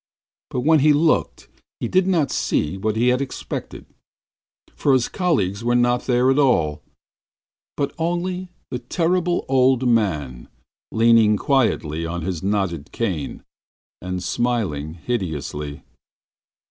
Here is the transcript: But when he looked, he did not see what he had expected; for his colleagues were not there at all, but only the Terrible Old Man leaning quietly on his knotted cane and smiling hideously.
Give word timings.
But 0.49 0.61
when 0.61 0.79
he 0.79 0.93
looked, 0.93 1.47
he 1.79 1.87
did 1.87 2.07
not 2.07 2.31
see 2.31 2.75
what 2.75 2.95
he 2.95 3.09
had 3.09 3.21
expected; 3.21 3.85
for 4.73 4.93
his 4.93 5.07
colleagues 5.07 5.63
were 5.63 5.75
not 5.75 6.07
there 6.07 6.31
at 6.31 6.39
all, 6.39 6.81
but 7.77 7.93
only 7.99 8.49
the 8.71 8.79
Terrible 8.79 9.45
Old 9.47 9.87
Man 9.87 10.49
leaning 10.91 11.37
quietly 11.37 12.03
on 12.03 12.23
his 12.23 12.41
knotted 12.41 12.91
cane 12.91 13.43
and 14.01 14.23
smiling 14.23 14.95
hideously. 14.95 15.83